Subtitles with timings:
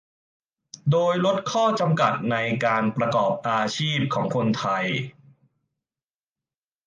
[0.91, 4.85] โดยลดข้อจำกัดในการประกอบอาชีพของคนไทย